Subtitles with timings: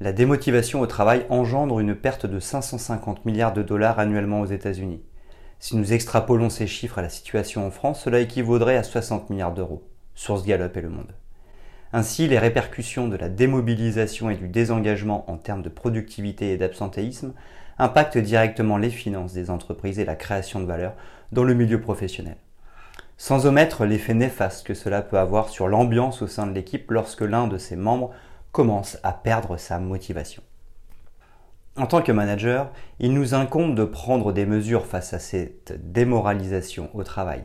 [0.00, 5.02] la démotivation au travail engendre une perte de 550 milliards de dollars annuellement aux États-Unis.
[5.58, 9.52] Si nous extrapolons ces chiffres à la situation en France, cela équivaudrait à 60 milliards
[9.52, 9.86] d'euros.
[10.14, 11.12] Source Gallup et Le Monde.
[11.92, 17.34] Ainsi, les répercussions de la démobilisation et du désengagement en termes de productivité et d'absentéisme
[17.78, 20.94] impactent directement les finances des entreprises et la création de valeur
[21.32, 22.36] dans le milieu professionnel.
[23.18, 27.20] Sans omettre l'effet néfaste que cela peut avoir sur l'ambiance au sein de l'équipe lorsque
[27.20, 28.12] l'un de ses membres
[28.52, 30.42] commence à perdre sa motivation.
[31.76, 36.90] En tant que manager, il nous incombe de prendre des mesures face à cette démoralisation
[36.94, 37.44] au travail.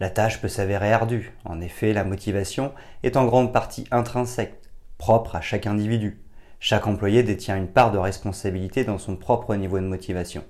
[0.00, 1.32] La tâche peut s'avérer ardue.
[1.44, 4.60] En effet, la motivation est en grande partie intrinsèque,
[4.96, 6.20] propre à chaque individu.
[6.60, 10.44] Chaque employé détient une part de responsabilité dans son propre niveau de motivation.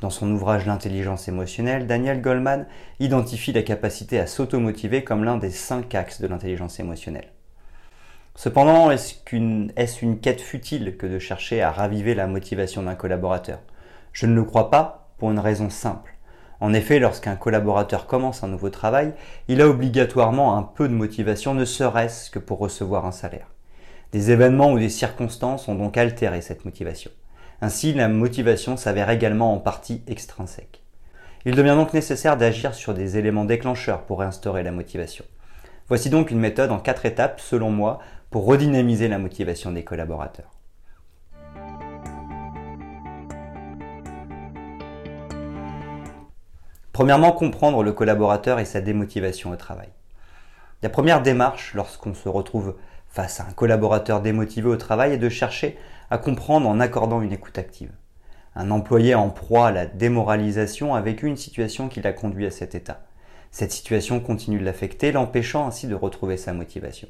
[0.00, 2.66] Dans son ouvrage L'intelligence émotionnelle, Daniel Goldman
[3.00, 7.32] identifie la capacité à s'automotiver comme l'un des cinq axes de l'intelligence émotionnelle.
[8.42, 13.58] Cependant, est-ce une quête futile que de chercher à raviver la motivation d'un collaborateur?
[14.14, 16.14] Je ne le crois pas pour une raison simple.
[16.58, 19.12] En effet, lorsqu'un collaborateur commence un nouveau travail,
[19.48, 23.48] il a obligatoirement un peu de motivation, ne serait-ce que pour recevoir un salaire.
[24.12, 27.10] Des événements ou des circonstances ont donc altéré cette motivation.
[27.60, 30.80] Ainsi, la motivation s'avère également en partie extrinsèque.
[31.44, 35.26] Il devient donc nécessaire d'agir sur des éléments déclencheurs pour réinstaurer la motivation.
[35.88, 37.98] Voici donc une méthode en quatre étapes, selon moi,
[38.30, 40.50] pour redynamiser la motivation des collaborateurs.
[46.92, 49.88] Premièrement, comprendre le collaborateur et sa démotivation au travail.
[50.82, 52.76] La première démarche lorsqu'on se retrouve
[53.08, 55.78] face à un collaborateur démotivé au travail est de chercher
[56.10, 57.92] à comprendre en accordant une écoute active.
[58.54, 62.50] Un employé en proie à la démoralisation a vécu une situation qui l'a conduit à
[62.50, 63.00] cet état.
[63.50, 67.08] Cette situation continue de l'affecter, l'empêchant ainsi de retrouver sa motivation.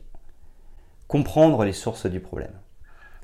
[1.10, 2.52] Comprendre les sources du problème.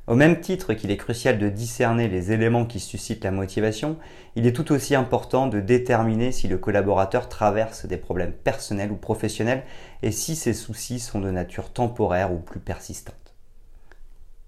[0.09, 3.97] Au même titre qu'il est crucial de discerner les éléments qui suscitent la motivation,
[4.35, 8.97] il est tout aussi important de déterminer si le collaborateur traverse des problèmes personnels ou
[8.97, 9.63] professionnels
[10.03, 13.37] et si ses soucis sont de nature temporaire ou plus persistante.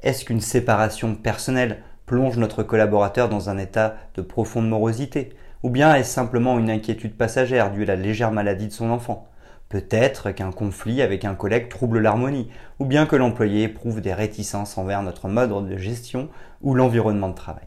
[0.00, 5.30] Est-ce qu'une séparation personnelle plonge notre collaborateur dans un état de profonde morosité
[5.62, 9.27] ou bien est-ce simplement une inquiétude passagère due à la légère maladie de son enfant?
[9.68, 14.78] Peut-être qu'un conflit avec un collègue trouble l'harmonie, ou bien que l'employé éprouve des réticences
[14.78, 16.30] envers notre mode de gestion
[16.62, 17.66] ou l'environnement de travail.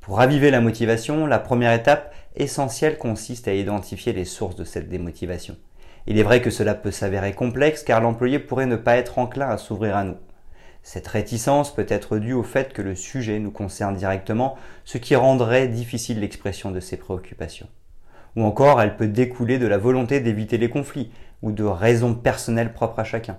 [0.00, 4.88] Pour raviver la motivation, la première étape essentielle consiste à identifier les sources de cette
[4.88, 5.56] démotivation.
[6.06, 9.48] Il est vrai que cela peut s'avérer complexe car l'employé pourrait ne pas être enclin
[9.48, 10.16] à s'ouvrir à nous.
[10.82, 15.16] Cette réticence peut être due au fait que le sujet nous concerne directement, ce qui
[15.16, 17.68] rendrait difficile l'expression de ses préoccupations.
[18.36, 21.10] Ou encore, elle peut découler de la volonté d'éviter les conflits,
[21.42, 23.38] ou de raisons personnelles propres à chacun.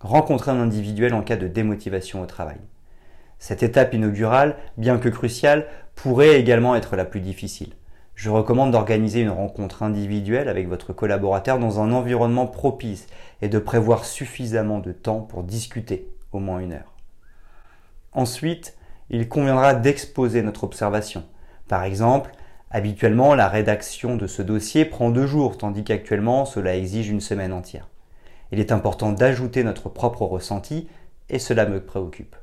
[0.00, 2.58] Rencontrer un individuel en cas de démotivation au travail.
[3.38, 7.72] Cette étape inaugurale, bien que cruciale, pourrait également être la plus difficile.
[8.14, 13.06] Je recommande d'organiser une rencontre individuelle avec votre collaborateur dans un environnement propice
[13.42, 16.94] et de prévoir suffisamment de temps pour discuter, au moins une heure.
[18.12, 18.76] Ensuite,
[19.10, 21.24] il conviendra d'exposer notre observation.
[21.68, 22.32] Par exemple,
[22.70, 27.52] habituellement, la rédaction de ce dossier prend deux jours, tandis qu'actuellement, cela exige une semaine
[27.52, 27.88] entière.
[28.52, 30.88] Il est important d'ajouter notre propre ressenti,
[31.28, 32.36] et cela me préoccupe.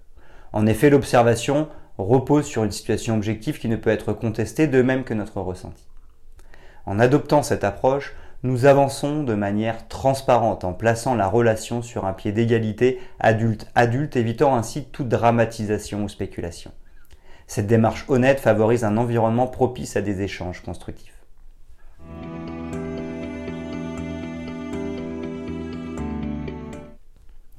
[0.51, 1.67] En effet, l'observation
[1.97, 5.85] repose sur une situation objective qui ne peut être contestée de même que notre ressenti.
[6.85, 8.13] En adoptant cette approche,
[8.43, 14.55] nous avançons de manière transparente en plaçant la relation sur un pied d'égalité adulte-adulte, évitant
[14.55, 16.71] ainsi toute dramatisation ou spéculation.
[17.47, 21.13] Cette démarche honnête favorise un environnement propice à des échanges constructifs.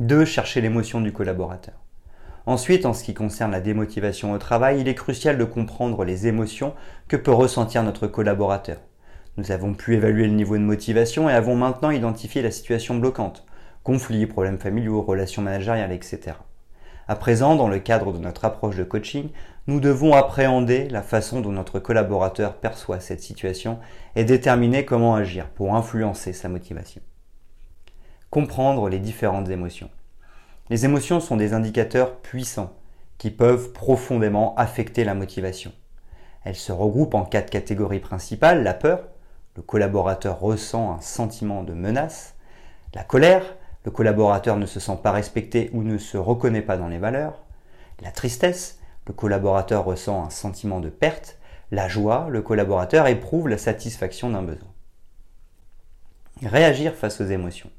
[0.00, 1.74] Deux, chercher l'émotion du collaborateur.
[2.46, 6.26] Ensuite, en ce qui concerne la démotivation au travail, il est crucial de comprendre les
[6.26, 6.74] émotions
[7.08, 8.78] que peut ressentir notre collaborateur.
[9.36, 13.46] Nous avons pu évaluer le niveau de motivation et avons maintenant identifié la situation bloquante,
[13.82, 16.32] conflits, problèmes familiaux, relations managériales, etc.
[17.06, 19.28] À présent, dans le cadre de notre approche de coaching,
[19.66, 23.78] nous devons appréhender la façon dont notre collaborateur perçoit cette situation
[24.16, 27.02] et déterminer comment agir pour influencer sa motivation.
[28.30, 29.90] Comprendre les différentes émotions.
[30.70, 32.72] Les émotions sont des indicateurs puissants
[33.18, 35.72] qui peuvent profondément affecter la motivation.
[36.42, 38.62] Elle se regroupe en quatre catégories principales.
[38.62, 39.08] La peur,
[39.56, 42.34] le collaborateur ressent un sentiment de menace.
[42.94, 46.88] La colère, le collaborateur ne se sent pas respecté ou ne se reconnaît pas dans
[46.88, 47.42] les valeurs.
[48.02, 51.38] La tristesse, le collaborateur ressent un sentiment de perte.
[51.70, 54.68] La joie, le collaborateur éprouve la satisfaction d'un besoin.
[56.42, 57.70] Réagir face aux émotions.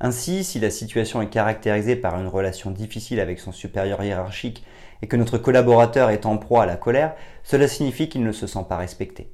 [0.00, 4.64] Ainsi, si la situation est caractérisée par une relation difficile avec son supérieur hiérarchique
[5.00, 8.46] et que notre collaborateur est en proie à la colère, cela signifie qu'il ne se
[8.46, 9.32] sent pas respecté.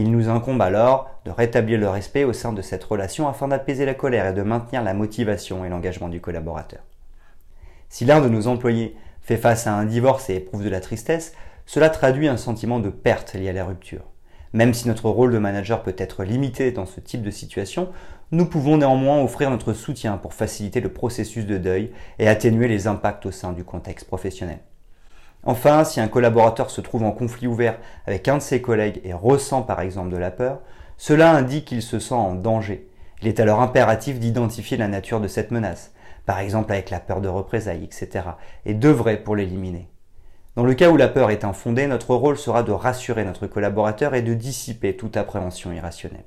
[0.00, 3.84] Il nous incombe alors de rétablir le respect au sein de cette relation afin d'apaiser
[3.84, 6.82] la colère et de maintenir la motivation et l'engagement du collaborateur.
[7.88, 11.32] Si l'un de nos employés fait face à un divorce et éprouve de la tristesse,
[11.66, 14.04] cela traduit un sentiment de perte lié à la rupture.
[14.52, 17.88] Même si notre rôle de manager peut être limité dans ce type de situation,
[18.30, 21.90] nous pouvons néanmoins offrir notre soutien pour faciliter le processus de deuil
[22.20, 24.60] et atténuer les impacts au sein du contexte professionnel.
[25.48, 29.14] Enfin, si un collaborateur se trouve en conflit ouvert avec un de ses collègues et
[29.14, 30.60] ressent par exemple de la peur,
[30.98, 32.86] cela indique qu'il se sent en danger.
[33.22, 35.94] Il est alors impératif d'identifier la nature de cette menace,
[36.26, 38.26] par exemple avec la peur de représailles, etc.,
[38.66, 39.88] et d'œuvrer pour l'éliminer.
[40.54, 44.14] Dans le cas où la peur est infondée, notre rôle sera de rassurer notre collaborateur
[44.14, 46.26] et de dissiper toute appréhension irrationnelle.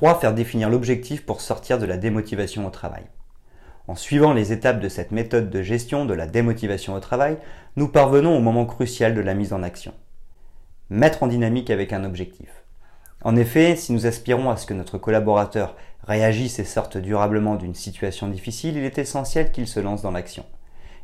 [0.00, 0.18] 3.
[0.18, 3.02] Faire définir l'objectif pour sortir de la démotivation au travail.
[3.86, 7.36] En suivant les étapes de cette méthode de gestion de la démotivation au travail,
[7.76, 9.92] nous parvenons au moment crucial de la mise en action.
[10.88, 12.64] Mettre en dynamique avec un objectif.
[13.24, 17.74] En effet, si nous aspirons à ce que notre collaborateur réagisse et sorte durablement d'une
[17.74, 20.46] situation difficile, il est essentiel qu'il se lance dans l'action.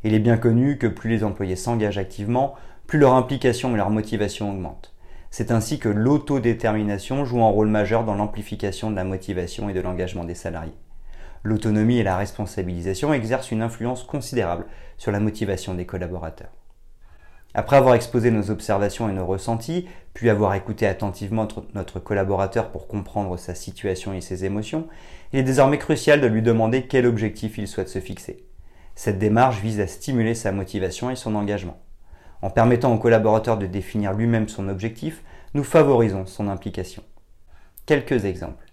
[0.05, 2.55] Il est bien connu que plus les employés s'engagent activement,
[2.87, 4.96] plus leur implication et leur motivation augmentent.
[5.29, 9.81] C'est ainsi que l'autodétermination joue un rôle majeur dans l'amplification de la motivation et de
[9.81, 10.77] l'engagement des salariés.
[11.43, 14.65] L'autonomie et la responsabilisation exercent une influence considérable
[14.97, 16.51] sur la motivation des collaborateurs.
[17.53, 22.87] Après avoir exposé nos observations et nos ressentis, puis avoir écouté attentivement notre collaborateur pour
[22.87, 24.87] comprendre sa situation et ses émotions,
[25.33, 28.45] il est désormais crucial de lui demander quel objectif il souhaite se fixer.
[28.95, 31.79] Cette démarche vise à stimuler sa motivation et son engagement.
[32.41, 35.23] En permettant au collaborateur de définir lui-même son objectif,
[35.53, 37.03] nous favorisons son implication.
[37.85, 38.65] Quelques exemples.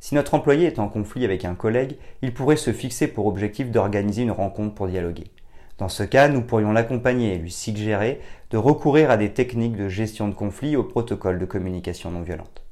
[0.00, 3.70] Si notre employé est en conflit avec un collègue, il pourrait se fixer pour objectif
[3.70, 5.30] d'organiser une rencontre pour dialoguer.
[5.78, 8.20] Dans ce cas, nous pourrions l'accompagner et lui suggérer
[8.50, 12.62] de recourir à des techniques de gestion de conflit au protocole de communication non violente.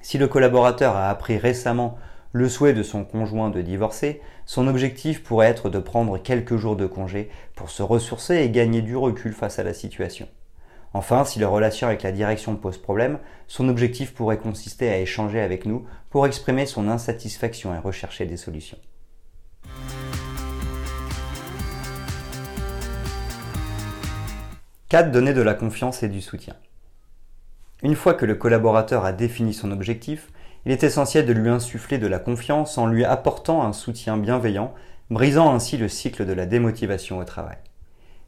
[0.00, 1.96] Si le collaborateur a appris récemment
[2.32, 6.76] le souhait de son conjoint de divorcer, son objectif pourrait être de prendre quelques jours
[6.76, 10.28] de congé pour se ressourcer et gagner du recul face à la situation.
[10.94, 15.40] Enfin, si la relation avec la direction pose problème, son objectif pourrait consister à échanger
[15.40, 18.78] avec nous pour exprimer son insatisfaction et rechercher des solutions.
[24.88, 25.10] 4.
[25.10, 26.56] Donner de la confiance et du soutien.
[27.82, 30.28] Une fois que le collaborateur a défini son objectif,
[30.66, 34.74] il est essentiel de lui insuffler de la confiance en lui apportant un soutien bienveillant,
[35.10, 37.58] brisant ainsi le cycle de la démotivation au travail.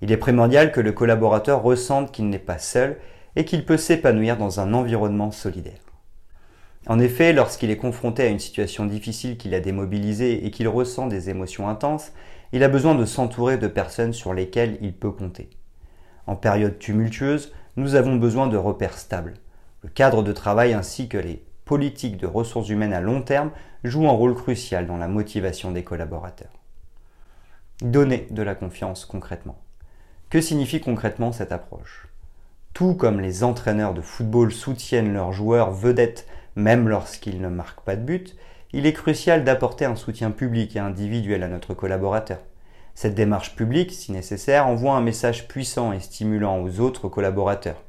[0.02, 2.98] Il est primordial que le collaborateur ressente qu'il n'est pas seul
[3.36, 5.80] et qu'il peut s'épanouir dans un environnement solidaire.
[6.86, 11.06] En effet, lorsqu'il est confronté à une situation difficile qui l'a démobilisé et qu'il ressent
[11.06, 12.12] des émotions intenses,
[12.52, 15.50] il a besoin de s'entourer de personnes sur lesquelles il peut compter.
[16.26, 19.34] En période tumultueuse, nous avons besoin de repères stables.
[19.82, 23.52] Le cadre de travail ainsi que les politique de ressources humaines à long terme
[23.84, 26.50] joue un rôle crucial dans la motivation des collaborateurs.
[27.80, 29.56] Donner de la confiance concrètement.
[30.30, 32.08] Que signifie concrètement cette approche?
[32.74, 37.94] Tout comme les entraîneurs de football soutiennent leurs joueurs vedettes même lorsqu'ils ne marquent pas
[37.94, 38.36] de but,
[38.72, 42.40] il est crucial d'apporter un soutien public et individuel à notre collaborateur.
[42.96, 47.80] Cette démarche publique, si nécessaire, envoie un message puissant et stimulant aux autres collaborateurs.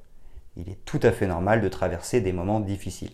[0.55, 3.13] Il est tout à fait normal de traverser des moments difficiles.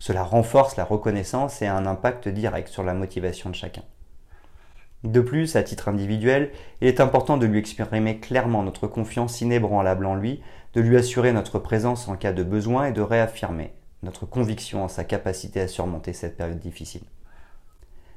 [0.00, 3.82] Cela renforce la reconnaissance et a un impact direct sur la motivation de chacun.
[5.04, 10.06] De plus, à titre individuel, il est important de lui exprimer clairement notre confiance inébranlable
[10.06, 10.42] en lui,
[10.72, 14.88] de lui assurer notre présence en cas de besoin et de réaffirmer notre conviction en
[14.88, 17.02] sa capacité à surmonter cette période difficile.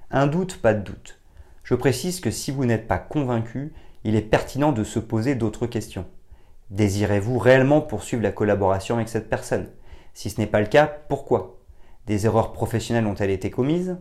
[0.10, 1.20] Un doute, pas de doute.
[1.66, 3.74] Je précise que si vous n'êtes pas convaincu,
[4.06, 6.06] il est pertinent de se poser d'autres questions.
[6.70, 9.68] Désirez-vous réellement poursuivre la collaboration avec cette personne?
[10.14, 11.63] Si ce n'est pas le cas, pourquoi?
[12.08, 13.98] Des erreurs professionnelles ont-elles été commises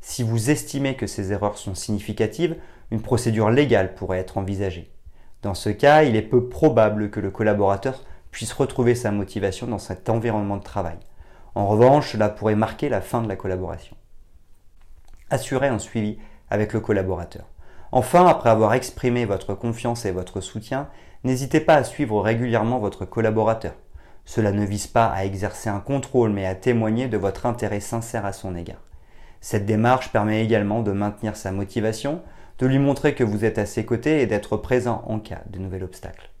[0.00, 2.56] Si vous estimez que ces erreurs sont significatives,
[2.90, 4.92] une procédure légale pourrait être envisagée.
[5.42, 9.78] Dans ce cas, il est peu probable que le collaborateur puisse retrouver sa motivation dans
[9.78, 10.98] cet environnement de travail.
[11.54, 13.96] En revanche, cela pourrait marquer la fin de la collaboration.
[15.30, 16.18] Assurer un suivi
[16.50, 17.44] avec le collaborateur.
[17.92, 20.88] Enfin, après avoir exprimé votre confiance et votre soutien,
[21.22, 23.74] n'hésitez pas à suivre régulièrement votre collaborateur.
[24.24, 28.24] Cela ne vise pas à exercer un contrôle, mais à témoigner de votre intérêt sincère
[28.24, 28.82] à son égard.
[29.40, 32.22] Cette démarche permet également de maintenir sa motivation,
[32.58, 35.58] de lui montrer que vous êtes à ses côtés et d'être présent en cas de
[35.58, 36.33] nouvel obstacle.